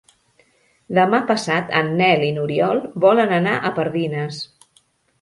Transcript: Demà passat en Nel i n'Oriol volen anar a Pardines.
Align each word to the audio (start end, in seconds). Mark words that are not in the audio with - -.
Demà 0.99 1.19
passat 1.33 1.69
en 1.81 1.93
Nel 2.01 2.25
i 2.31 2.33
n'Oriol 2.39 2.83
volen 3.07 3.39
anar 3.41 3.57
a 3.71 3.75
Pardines. 3.81 4.45